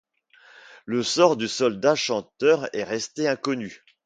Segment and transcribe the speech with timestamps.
[0.85, 3.83] Le sort du soldat chanteur est resté inconnu.